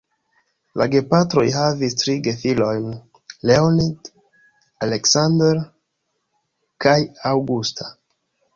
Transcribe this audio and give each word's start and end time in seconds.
La 0.81 0.85
gepatroj 0.93 1.43
havis 1.55 1.95
tri 1.99 2.15
gefilojn: 2.27 2.87
Leonid, 3.51 4.11
"Aleksandr" 4.89 5.63
kaj 6.87 6.99
"Aŭgusta". 7.37 7.95